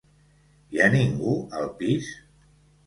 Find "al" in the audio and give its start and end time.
1.61-1.71